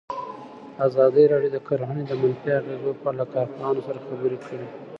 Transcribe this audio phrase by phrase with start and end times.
[0.87, 4.67] ازادي راډیو د کرهنه د منفي اغېزو په اړه له کارپوهانو سره خبرې کړي.